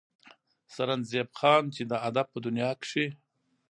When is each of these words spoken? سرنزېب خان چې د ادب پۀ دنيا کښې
سرنزېب 0.73 1.29
خان 1.39 1.63
چې 1.75 1.83
د 1.91 1.93
ادب 2.07 2.27
پۀ 2.33 2.39
دنيا 2.45 2.71
کښې 2.81 3.05